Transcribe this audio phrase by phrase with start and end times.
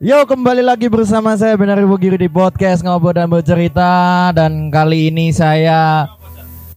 [0.00, 5.12] Yo kembali lagi bersama saya Benar Ibu Giri di podcast ngobrol dan bercerita dan kali
[5.12, 6.08] ini saya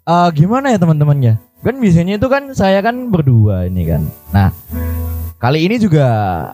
[0.03, 1.35] eh gimana ya teman-teman ya?
[1.63, 4.03] Kan biasanya itu kan saya kan berdua ini kan.
[4.35, 4.51] Nah
[5.39, 6.03] kali ini juga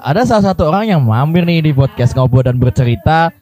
[0.06, 3.34] ada salah satu orang yang mampir nih di podcast ngobrol dan bercerita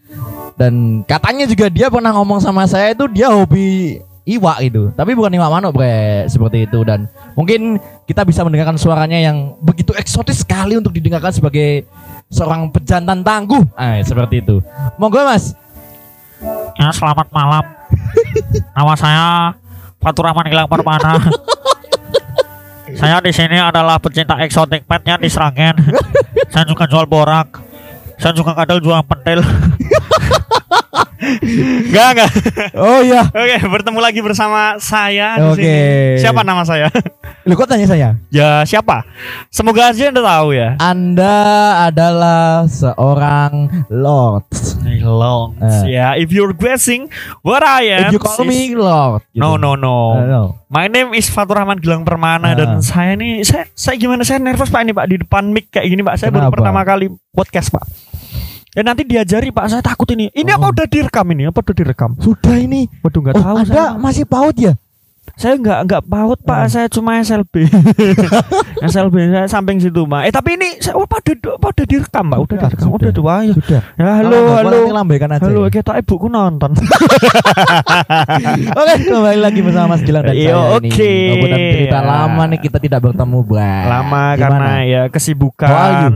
[0.55, 5.35] dan katanya juga dia pernah ngomong sama saya itu dia hobi iwak itu tapi bukan
[5.35, 7.75] iwak manuk bre seperti itu dan mungkin
[8.07, 11.83] kita bisa mendengarkan suaranya yang begitu eksotis sekali untuk didengarkan sebagai
[12.27, 14.59] seorang pejantan tangguh ah seperti itu
[14.99, 15.55] monggo mas
[16.77, 17.66] Ya, selamat malam.
[18.77, 19.26] Nama saya
[19.98, 21.17] Fatur Rahman Gilang Permana.
[23.02, 25.73] saya di sini adalah pecinta eksotik petnya di Sragen.
[26.53, 27.58] saya juga jual borak.
[28.22, 29.41] Saya juga kadang jual pentil.
[31.17, 32.31] Enggak, enggak.
[32.78, 35.59] oh iya Oke, bertemu lagi bersama saya di Oke.
[35.59, 36.22] sini.
[36.22, 36.88] Siapa nama saya?
[37.44, 39.02] lu kok tanya saya ya, siapa?
[39.50, 40.69] Semoga aja Anda tahu ya.
[40.78, 41.36] anda
[41.86, 44.45] adalah seorang lord
[44.97, 45.56] Long.
[45.58, 45.95] Eh.
[45.95, 47.08] Ya, if you're guessing
[47.39, 48.12] what I am.
[48.12, 49.39] if you call is- me lord gitu.
[49.39, 50.14] No, no, no.
[50.14, 50.41] Uh, no.
[50.67, 52.56] My name is Fatur Rahman Gilang Permana Ah.
[52.56, 55.88] dan saya ini saya saya gimana saya nervous Pak ini Pak di depan mic kayak
[55.88, 56.19] gini Pak.
[56.19, 56.56] Saya baru Kenapa?
[56.59, 57.84] pertama kali podcast Pak.
[58.78, 60.30] Dan nanti diajari Pak, saya takut ini.
[60.30, 60.73] Ini apa Oh.
[60.73, 61.50] udah direkam ini?
[61.50, 62.14] Apa udah direkam?
[62.22, 63.97] sudah ini Waduh nggak oh, tahu anda saya.
[63.97, 64.78] masih paut ya
[65.33, 66.66] Saya nggak nggak paut Pak, Ah.
[66.66, 67.67] saya cuma SLB.
[68.80, 70.22] SLB saya samping situ Pak.
[70.23, 72.97] Eh tapi ini saya oh, pada pada direkam Pak, udah, direkam, sudah.
[72.97, 73.53] udah dua ya.
[73.53, 74.78] sudah Ya halo nggak, halo.
[74.88, 75.69] aja Halo, ya.
[75.72, 76.72] kita ibuku nonton.
[78.73, 80.88] Oke, kembali lagi bersama Mas Gilang dan Iya, saya oke.
[80.88, 81.17] ini.
[81.28, 83.84] Ngobrol dan cerita lama nih kita tidak bertemu, Bang.
[83.88, 84.38] lama Gimana?
[84.39, 85.69] karena ya kesibukan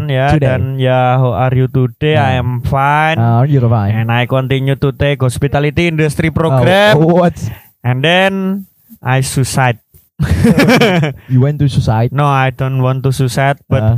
[0.07, 0.41] ya today?
[0.41, 2.27] dan ya how are you today Hmm.
[2.27, 3.93] I am fine Ah, you're fine.
[3.95, 7.35] and I continue to take hospitality industry program Oh, what?
[7.81, 8.65] and then
[9.01, 9.81] I suicide
[11.33, 12.13] You went to suicide?
[12.13, 13.97] no I don't want to suicide but Ah.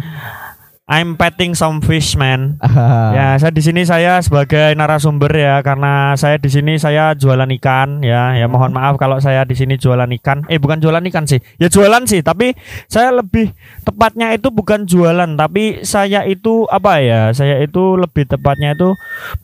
[0.83, 3.11] I'm petting some fish man Ah.
[3.17, 7.99] ya saya di sini saya sebagai narasumber ya karena saya di sini saya jualan ikan
[7.99, 11.39] ya ya mohon maaf kalau saya di sini jualan ikan eh bukan jualan ikan sih
[11.55, 12.51] ya jualan sih tapi
[12.87, 18.75] saya lebih tepatnya itu bukan jualan tapi saya itu apa ya saya itu lebih tepatnya
[18.75, 18.91] itu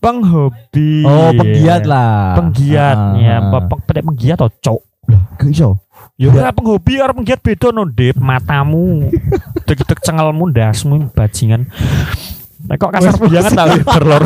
[0.04, 2.36] penghobi Oh, penggiat lah.
[2.36, 3.16] penggiat Ah.
[3.16, 5.70] ya peng peng- penggiat atau cok Gak iso.
[6.16, 9.08] Ya ora penghobi karo penggiat beda no Dip matamu.
[9.68, 11.68] Dek-dek cengelmu ndasmu bajingan.
[12.60, 14.24] Nek kok kasar banget tapi berlor.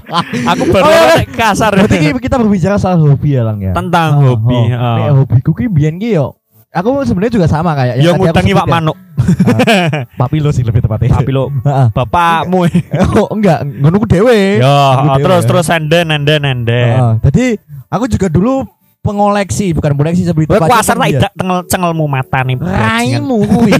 [0.50, 1.14] Aku Oh, berlor iya.
[1.16, 1.70] nek kasar.
[1.72, 3.70] Berarti ki- kita berbicara soal hobi ya, Lang ya.
[3.72, 4.74] Tentang Oh, hobi, oh.
[4.74, 4.96] ah.
[4.98, 6.34] Nek hobiku ki biyen ki yo.
[6.68, 8.66] Aku sebenarnya juga sama kayak Ya tadi aku ngutangi Pak.
[8.68, 8.96] Manuk.
[10.18, 11.14] Papilo sih lebih tepatnya.
[11.14, 11.88] Tapi lo Heeh.
[11.88, 12.68] bapakmu.
[13.16, 14.60] oh, enggak, ngono ku dhewe.
[14.60, 15.22] Oh, dhewe.
[15.22, 16.90] terus terus enden enden enden.
[16.90, 17.12] Heeh.
[17.24, 17.44] Jadi
[17.88, 18.66] aku juga dulu
[19.06, 22.58] pengoleksi, bukan koleksi seperti Kowe kuasar tak idak tengel cengelmu mata nih.
[22.58, 23.78] Raimu kuwi.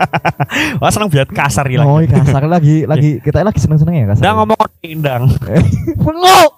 [0.80, 1.82] Wah seneng biat kasar gila.
[1.82, 4.22] oh, iya, kasar lagi, lagi kita lagi seneng-seneng ya kasar.
[4.22, 5.22] Ndak ngomong indang.
[6.04, 6.52] Bengok.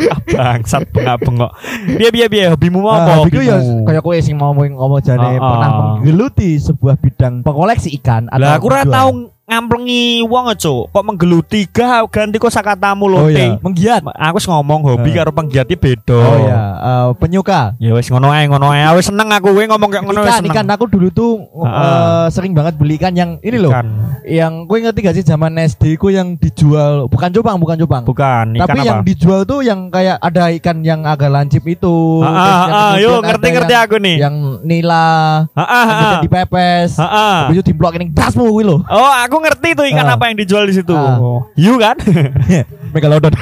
[0.00, 1.52] Ah, Bangsat bengak-bengok.
[2.00, 3.04] Piye piye piye hobimu mau apa?
[3.04, 5.76] Ah, hobiku ya kayak kowe sing mau ngomong jane Ah, pernah ah.
[6.00, 10.82] menggeluti sebuah bidang pengoleksi ikan atau Lah aku ora tau ngamplengi wong cuk.
[10.88, 13.34] Kok menggeluti gak ganti kok sakatamu Oh lote.
[13.34, 14.02] iya, menggiat.
[14.06, 15.14] Aku wis ngomong hobi Eh.
[15.16, 16.14] karo penggiatnya beda.
[16.16, 17.74] Oh ya, eh, penyuka.
[17.76, 18.86] Ya wis ngono ae ngono ae.
[18.94, 20.54] Wis seneng aku kowe ngomong kayak ngono wis seneng.
[20.54, 23.74] ikan aku dulu tuh Ah, eh, sering banget beli ikan yang ini loh.
[23.74, 23.86] Ikan.
[24.22, 28.02] Yang kowe ngerti gak sih zaman SD ku yang dijual bukan cupang, bukan cupang.
[28.04, 28.86] Bukan ikan Tapi apa?
[28.86, 32.22] yang dijual tuh yang kayak ada ikan yang agak lancip itu.
[32.22, 34.16] Ah, ah, yang ah, kemudian yo ada ngerti-ngerti yang, aku nih.
[34.20, 35.04] Yang nila,
[35.50, 36.20] Ah, ah, ah.
[36.20, 37.36] dipepes, Ah, ah.
[37.44, 38.76] habis itu diblok ini dasmu kuwi lho.
[38.84, 40.14] Oh, aku ngerti tuh ikan Ah.
[40.14, 40.92] apa yang dijual di situ.
[40.92, 41.48] Oh.
[41.54, 41.96] Hiu kan?
[42.94, 43.32] Megalodon.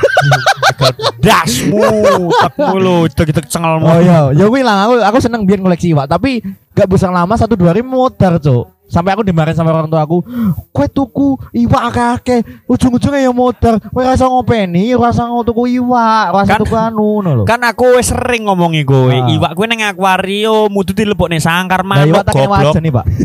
[1.18, 1.82] Dasmu,
[2.30, 3.82] tekmu lu, tek-tek cengelmu.
[3.82, 6.38] oh iya, ya kuwi lah aku aku seneng biar koleksi iwak, tapi
[6.72, 8.77] gak bisa lama satu dua hari modar, Cuk.
[8.88, 10.24] Sampai aku dimarahin sama orang tua aku,
[10.72, 11.82] kue tuku iwak
[12.16, 13.76] akeh, ujung-ujungnya ya modar.
[13.84, 17.44] Kue rasa ngopeni, rasa tuku iwak, rasa Kan- tuku anu ngono lho.
[17.44, 19.28] Kan aku wis sering ngomongi kowe, Ah.
[19.28, 22.74] iwak kowe nang akuarium mutu dilebokne sangkar Nah, manuk iwak tak kayak goblok.
[22.80, 23.06] nih, Pak.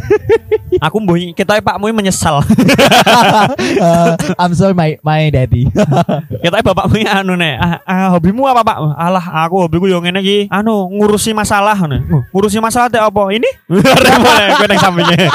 [0.90, 2.42] Aku mbuh kita pakmu menyesal.
[3.74, 5.68] Eh, I'm sorry my my daddy.
[6.44, 8.78] Kita bapakmu ya anu nek, ah, ah, hobimu apa Pak?
[8.96, 12.26] Alah, aku hobiku yo ngene iki, anu ngurusi masalah ngono.
[12.30, 13.22] Ngurusi masalah teh apa?
[13.32, 13.50] Ini?
[13.70, 15.30] Kowe nang sampingnya.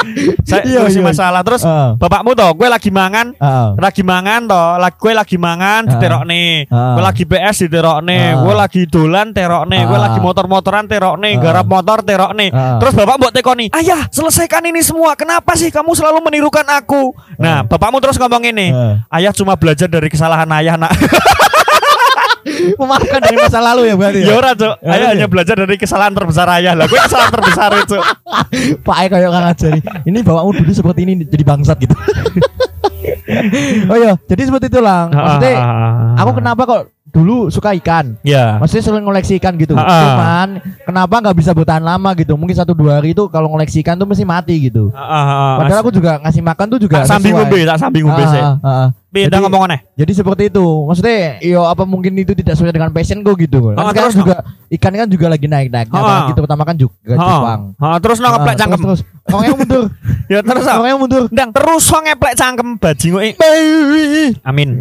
[0.45, 1.01] Saya Iya, iya.
[1.01, 1.89] masalah terus Heeh.
[1.97, 3.67] bapakmu toh, kowe lagi mangan, Heeh.
[3.77, 5.89] lagi mangan toh, lagi kowe lagi mangan Ah.
[5.95, 6.43] diterokne.
[6.67, 6.97] Ah.
[6.97, 8.41] Kowe lagi PS diterokne, Ah.
[8.41, 10.01] kowe lagi dolan terokne, kowe Ah.
[10.09, 11.39] lagi motor-motoran terokne, Ah.
[11.39, 12.47] garap motor terokne.
[12.49, 12.77] Ah.
[12.77, 15.13] Terus bapak mbok tekoni, "Ayah, selesaikan ini semua.
[15.13, 19.05] Kenapa sih kamu selalu menirukan aku?" Nah, bapakmu terus ngomong ini, Ah.
[19.11, 20.91] "Ayah cuma belajar dari kesalahan ayah, Nak."
[22.79, 24.19] Memaafkan dari masa lalu ya berarti.
[24.23, 24.73] Ya ora, Cuk.
[24.79, 25.07] Ya, Ayah iya.
[25.15, 26.73] hanya belajar dari kesalahan terbesar ayah.
[26.75, 27.97] Lah, gue kesalahan terbesar itu.
[28.85, 29.79] Pak kayak kang ajari.
[30.05, 31.95] Ini bapakmu dulu seperti ini jadi bangsat gitu.
[33.91, 35.13] oh iya, jadi seperti itu lang.
[35.13, 35.53] Maksudnya
[36.17, 38.17] aku kenapa kok dulu suka ikan?
[38.21, 38.61] Ya.
[38.61, 39.73] Maksudnya sering ngoleksi ikan gitu.
[39.73, 42.37] Cuman kenapa nggak bisa bertahan lama gitu?
[42.37, 44.93] Mungkin satu dua hari itu kalau ngoleksi ikan tuh mesti mati gitu.
[44.93, 45.55] Ah, ah, ah.
[45.65, 48.43] Padahal aku juga ngasih makan tuh juga tak sambil ngombe, tak sambil ngombe sih.
[49.09, 49.79] Beda Jadi- ngomong aneh.
[49.97, 50.61] Jadi seperti itu.
[50.85, 53.73] Maksudnya, yo apa mungkin itu tidak sesuai dengan passionku gitu.
[53.73, 54.35] Kan sekarang terus, juga
[54.69, 55.89] ikan kan juga lagi naik-naik.
[55.89, 55.97] Ah.
[55.97, 57.73] Apalagi terutama kan juga Jepang.
[57.75, 58.79] Ah, terus no ngeplek Ah, cangkem.
[58.79, 59.49] Terus, terus.
[59.49, 59.83] Mundur.
[60.29, 61.25] Ya terus yang mundur.
[61.33, 63.17] Ndang terus so ngeplek cangkem bajingu.
[63.19, 63.33] eh.
[64.45, 64.77] Amin.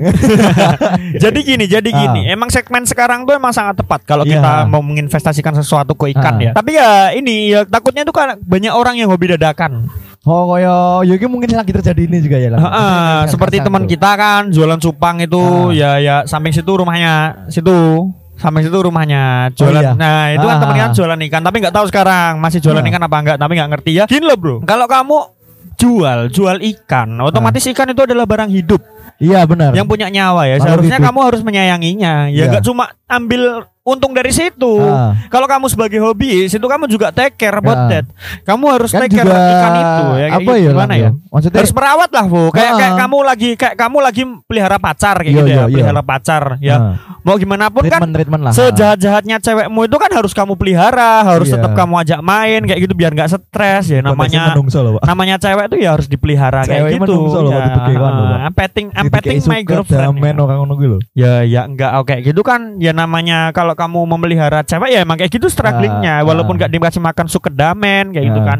[1.25, 2.29] jadi gini, jadi gini.
[2.29, 4.29] Emang segmen sekarang tuh emang sangat tepat kalau Ah.
[4.29, 4.41] Iya.
[4.41, 6.53] kita mau menginvestasikan sesuatu ke ikan ya.
[6.53, 9.89] Tapi ya ini ya takutnya itu kan banyak orang yang hobi dadakan.
[10.29, 12.61] Oh, koyo ya ini mungkin lagi terjadi ini juga ya lah.
[12.61, 15.41] Ah, ah, seperti teman kita kan jualan cupang itu
[15.73, 17.73] ya ya samping situ rumahnya situ
[18.37, 19.81] samping situ rumahnya jualan.
[19.81, 19.93] iya.
[19.97, 20.61] Nah itu kan Ah.
[20.61, 22.89] temennya kan jualan ikan tapi nggak tahu sekarang masih jualan Ah.
[22.93, 24.05] ikan apa enggak tapi nggak ngerti ya.
[24.05, 25.17] Gini loh bro, kalau kamu
[25.75, 28.83] jual jual ikan, otomatis ikan itu adalah barang hidup
[29.17, 29.73] Iya benar.
[29.73, 30.59] yang punya nyawa ya.
[30.59, 31.07] Seharusnya hidup.
[31.09, 32.29] kamu harus menyayanginya.
[32.29, 32.45] Ya Iya.
[32.53, 34.85] nggak cuma ambil untung dari situ.
[34.85, 35.17] Ah.
[35.29, 38.01] Kalau kamu sebagai hobi, situ kamu juga take care about Ya.
[38.01, 38.07] that.
[38.45, 40.27] Kamu harus kan take care ikan itu ya.
[40.29, 40.53] apa gitu.
[40.53, 40.71] ya?
[40.71, 41.11] Gimana Lang, ya?
[41.29, 42.77] Maksudnya harus merawat lah bu kayak Ah.
[42.77, 45.75] kayak kamu lagi kayak kamu lagi pelihara pacar kayak Iya, gitu ya iya, iya.
[45.75, 46.93] pelihara pacar ya ah,
[47.23, 48.53] mau gimana pun kan treatment treatment lah.
[48.53, 51.61] sejahat jahatnya cewekmu itu kan harus kamu pelihara harus Iya.
[51.61, 55.71] tetap kamu ajak main kayak gitu biar nggak stres ya namanya menungso loh, namanya cewek
[55.71, 60.33] itu ya harus dipelihara Cewek kayak gitu menungso loh, ya, petting petting my girlfriend ya.
[60.35, 60.99] lho.
[61.15, 65.31] ya ya enggak oke gitu kan ya namanya kalau kamu memelihara cewek ya emang kayak
[65.31, 66.59] gitu strugglingnya Ah, walaupun ah.
[66.59, 68.47] nggak dikasih makan suket damen kayak gitu Ah.
[68.49, 68.59] kan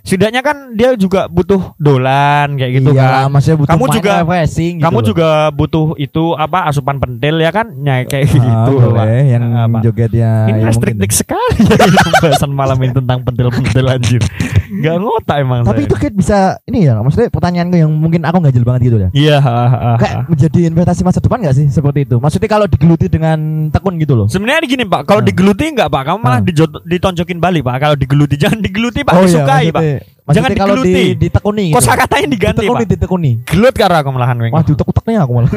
[0.00, 4.74] setidaknya kan dia juga butuh dolan kayak gitu Iya, kan maksudnya butuh Kamu juga- refreshing
[4.76, 5.06] gitu kamu loh.
[5.06, 9.06] juga butuh itu apa asupan pentil ya kan ya kayak Ah, gitu boleh, Pak.
[9.28, 9.78] yang Apa?
[9.82, 14.22] jogetnya ini ya restriktif sekali pembahasan malam ini tentang pentil-pentil anjir
[14.66, 15.86] nggak ngotak emang Tapi saya.
[15.86, 19.08] itu kayak bisa ini ya, maksudnya pertanyaanku yang mungkin aku nggak jel banget gitu ya.
[19.12, 19.94] iya ha.
[19.96, 22.16] Kayak menjadi investasi masa depan nggak sih seperti itu?
[22.16, 23.38] Maksudnya kalau digeluti dengan
[23.68, 24.26] tekun gitu loh.
[24.44, 25.24] Sebenarnya gini Pak, kalau Ah.
[25.24, 26.44] digeluti enggak Pak, kamu malah Ah.
[26.44, 27.76] dijo- ditonjokin balik Pak.
[27.80, 29.82] Kalau digeluti jangan digeluti Pak, iya, disukai Pak.
[30.20, 31.04] maksudnya, Jangan kalau di, digeluti.
[31.18, 31.76] ditekuni gitu.
[31.80, 32.90] Kosa katanya diganti ditekuni, Pak.
[32.90, 33.30] ditekuni.
[33.42, 34.36] Gelut karo aku malahan.
[34.46, 35.50] Wah, diutek-uteknya aku malah.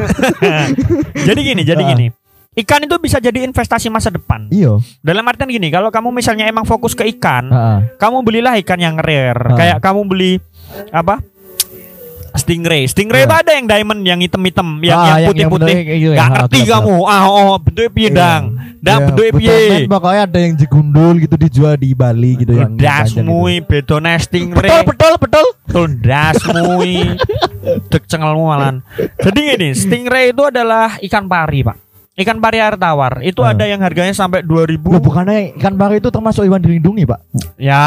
[1.27, 1.89] jadi gini, jadi Ah.
[1.91, 2.07] gini.
[2.55, 4.47] Ikan itu bisa jadi investasi masa depan.
[4.49, 4.79] iya.
[4.99, 7.79] Dalam artian gini, kalau kamu misalnya emang fokus ke ikan, Heeh.
[7.97, 9.35] kamu belilah ikan yang rare.
[9.45, 9.53] Ah.
[9.53, 10.39] Kayak kamu beli
[10.89, 11.19] apa?
[12.33, 12.85] Stingray.
[12.85, 13.27] Stingray Iya.
[13.27, 15.73] itu ada yang diamond, yang hitam-hitam, yang Ah, yang yang- putih-putih.
[15.73, 16.95] yang putih, iya, Gak iya, ngerti kamu.
[17.03, 18.09] Ah, oh, bentuknya piye
[18.77, 19.57] Dang, Iya, betul, piye?
[19.85, 23.67] Pokoknya ada yang digundul gitu dijual di Bali gitu yang Dasmu panjang gitu.
[23.67, 25.45] bedo nesting Betul, betul, betul.
[25.67, 26.63] Tundasmu
[27.91, 28.85] Dek cengelmu malan
[29.17, 31.77] Jadi gini Stingray itu adalah ikan pari pak
[32.15, 33.53] Ikan pari air tawar Itu Ah.
[33.53, 37.19] ada yang harganya sampai 2000 Loh, bukannya ikan pari itu termasuk hewan dilindungi, Pak?
[37.57, 37.81] Ya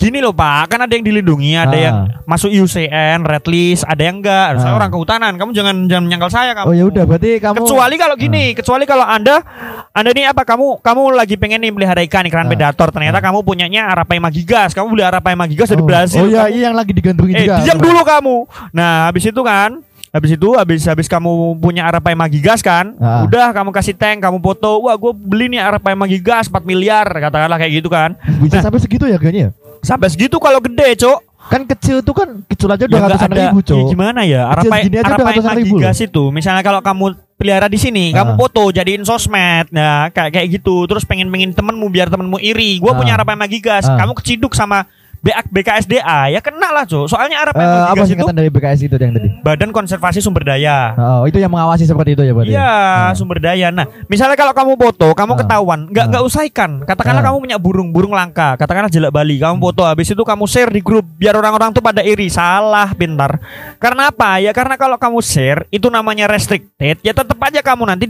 [0.00, 1.80] gini loh pak Kan ada yang dilindungi Ada Ah.
[1.80, 4.78] yang masuk IUCN Red list Ada yang enggak Saya Ah.
[4.78, 8.16] orang kehutanan Kamu jangan jangan menyangkal saya kamu Oh ya udah, berarti kamu Kecuali kalau
[8.16, 9.44] gini, kecuali kalau anda,
[9.90, 12.48] anda nih apa kamu kamu lagi pengen nih pelihara ikan ikan Ah.
[12.48, 15.86] predator, ternyata kamu punyanya Arapaima gigas, kamu beli Arapaima gigas dari Oh.
[15.86, 16.22] Brazil.
[16.22, 17.56] Oh iya, kamu- iya yang lagi digandrungi Eh, juga.
[17.60, 18.36] diam dulu kamu.
[18.70, 23.22] Nah, habis itu kan, habis itu habis habis kamu punya Arapaima gigas kan, Ah.
[23.22, 27.56] udah kamu kasih tank, kamu foto, wah gue beli nih Arapaima gigas 4 miliar, katakanlah
[27.56, 28.14] kayak gitu kan.
[28.38, 29.50] Bisa sampai segitu ya harganya?
[29.80, 31.18] Sampai segitu kalau gede, Cok.
[31.50, 33.86] Kan kecil tuh kan kecil aja Ya udah nggak ratusan ada- ribu, ya Cok.
[33.88, 34.42] gimana ya?
[34.44, 37.78] Kecil Arapai, segini aja udah Arapaima ratusan ribu gigas itu, misalnya kalau kamu pelihara di
[37.80, 38.38] sini, kamu Ah.
[38.38, 42.86] foto jadiin sosmed, nah kayak kayak gitu, terus pengen pengen temenmu biar temenmu iri, gue
[42.86, 42.94] Ah.
[42.94, 43.98] punya Arapaima gigas, Ah.
[43.98, 44.86] kamu keciduk sama
[45.20, 47.04] BKSDA, ya kena lah, Cok.
[47.06, 49.28] Soalnya Eh, Arapaima apa gigas itu singkatan dari BKS itu yang tadi?
[49.44, 50.96] Badan Konservasi Sumber Daya.
[50.96, 52.52] Oh, itu yang mengawasi seperti itu ya berarti.
[52.52, 53.12] Iya, Ah.
[53.12, 53.68] sumber daya.
[53.68, 55.38] Nah, misalnya kalau kamu foto, kamu Ah.
[55.44, 56.80] ketahuan, nggak nggak usah ikan.
[56.84, 57.26] Katakanlah Ah.
[57.28, 58.56] kamu punya burung, burung langka.
[58.56, 62.00] Katakanlah jelak Bali, kamu foto, habis itu kamu share di grup, biar orang-orang tuh pada
[62.00, 62.32] iri.
[62.32, 63.40] Salah, pintar.
[63.76, 64.40] Karena apa?
[64.40, 66.96] Ya karena kalau kamu share, itu namanya restricted.
[67.04, 68.08] Ya tetap aja kamu nanti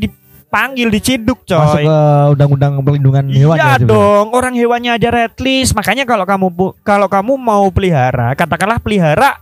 [0.50, 1.84] dipanggil, diciduk, Masuk coy.
[1.86, 1.98] ke
[2.34, 3.86] undang-undang perlindungan hewan Iya ya.
[3.86, 5.78] dong, orang hewannya ada red list.
[5.78, 6.50] Makanya kalau kamu
[6.82, 9.38] kalau kamu mau pelihara, katakanlah pelihara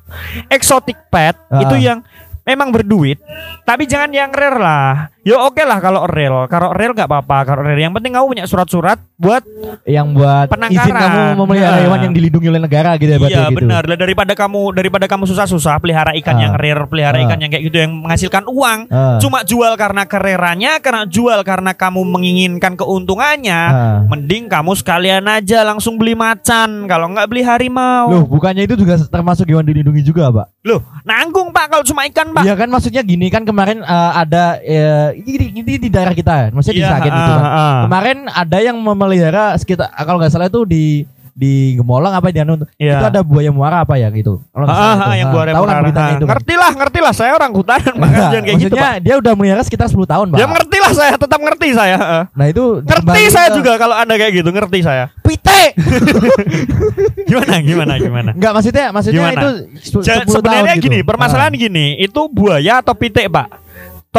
[0.46, 1.64] exotic pet Ah.
[1.64, 2.04] itu yang
[2.44, 3.16] memang berduit,
[3.64, 5.08] tapi jangan yang rare lah.
[5.20, 7.38] Ya oke lah kalau real, kalau real nggak apa-apa.
[7.46, 9.42] Kalau rare yang penting kamu punya surat-surat buat
[9.82, 10.94] Yang buat izin Penangkaran.
[10.94, 11.82] kamu memelihara Nah.
[11.82, 13.58] hewan yang dilindungi oleh negara gitu ya iya gitu.
[13.58, 13.82] benar.
[13.90, 16.40] Daripada kamu daripada kamu susah-susah pelihara ikan Ah.
[16.40, 17.24] yang rare, pelihara Ah.
[17.26, 19.18] ikan yang kayak gitu yang menghasilkan uang, Ah.
[19.18, 23.60] cuma jual karena kererannya, karena jual karena kamu menginginkan keuntungannya.
[23.60, 23.98] Ah.
[24.06, 28.94] Mending kamu sekalian aja langsung beli macan Kalau nggak beli harimau Loh, bukannya itu juga
[29.00, 30.46] termasuk hewan dilindungi juga, Pak?
[30.62, 34.60] Loh, nanggung pak kalau cuma ikan pak Iya kan maksudnya gini kan kemarin eh, ada
[34.60, 37.42] eh, ini, ini di daerah kita, maksudnya di Iya, Sragen itu ah, kan.
[37.42, 37.78] ah.
[37.88, 38.76] Kemarin ada yang
[39.10, 40.84] memelihara sekitar kalau nggak salah itu di
[41.32, 42.98] di Gemolong apa di anu Iya.
[42.98, 44.42] itu ada buaya muara apa ya gitu.
[44.44, 45.22] Kalau Ah, ah, itu.
[45.22, 45.78] yang Ah, buaya tahu muara.
[45.78, 45.94] itu.
[45.94, 46.12] kan?
[46.26, 47.12] Ngerti lah, ngerti lah.
[47.14, 48.08] Saya orang hutanan Pak.
[48.10, 48.94] Enggak, Jangan kayak gitu, Pak.
[48.98, 50.36] dia udah melihara sekitar 10 tahun, Pak.
[50.36, 52.26] Ya ngerti lah saya, tetap ngerti saya.
[52.28, 55.14] Nah, itu Ngerti saya juga kalau Anda kayak gitu, ngerti saya.
[55.22, 55.78] Pite.
[57.28, 58.30] Gimana gimana gimana?
[58.32, 59.38] Enggak maksudnya maksudnya Gimana?
[59.38, 59.48] itu
[59.78, 61.06] se- Ja- 10 Sebenarnya tahun gini, gitu.
[61.06, 61.60] permasalahan Ah.
[61.60, 63.46] gini, itu buaya atau pitik, Pak?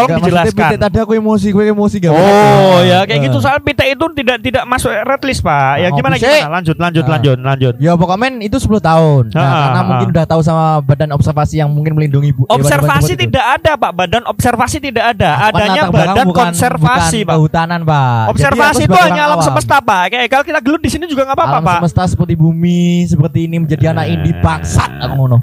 [0.02, 0.70] Tolong maksudnya dijelaskan.
[0.70, 3.26] Pite tadi aku emosi, gue emosi gak Oh ya kayak Ah.
[3.26, 5.74] gitu soal pitik itu tidak tidak masuk red list pak.
[5.78, 6.28] Ya Oh, gimana bisa.
[6.30, 6.50] gimana?
[6.54, 7.10] Lanjut lanjut Ah.
[7.12, 7.74] lanjut lanjut.
[7.78, 9.24] Ya pokoknya men itu 10 tahun.
[9.30, 10.14] Nah, Ah, karena ah, mungkin ah.
[10.14, 12.44] udah tahu sama badan observasi yang mungkin melindungi bu.
[12.44, 13.22] hewan-hewan Observasi itu.
[13.26, 15.30] tidak ada pak, badan observasi tidak ada.
[15.32, 17.36] Kan Adanya badan bukan- konservasi bukan pak.
[17.36, 18.24] kehutanan, Pak.
[18.30, 19.46] Observasi itu hanya alam awam.
[19.46, 20.04] semesta pak.
[20.10, 21.76] Kayak kalau kita gelut di sini juga nggak apa-apa alam pak.
[21.82, 24.14] semesta seperti bumi seperti ini menjadi anak Eh.
[24.14, 25.38] indie bangsat aku ngono.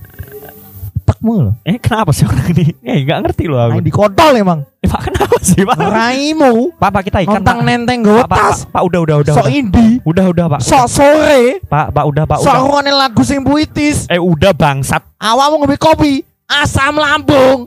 [1.17, 1.55] Tekmu loh.
[1.65, 2.77] Eh kenapa sih orang ini?
[2.85, 3.81] Eh nggak ngerti loh aku.
[3.81, 4.61] Di kontol emang.
[4.85, 5.81] Eh, pak kenapa sih pak?
[5.81, 7.67] Raimu Pak pak kita ikan nontang pak.
[7.73, 9.33] nenteng Pak, gue pak, pak, pak, udah udah udah.
[9.33, 9.97] Sok indie.
[10.05, 10.61] Udah udah pak.
[10.61, 11.65] Sok sore.
[11.65, 14.05] Pak pak udah pak Sok rungokne lagu sing puitis.
[14.13, 15.01] Eh udah bangsat.
[15.17, 16.21] Awakmu ngombe kopi.
[16.45, 17.65] Asam lambung.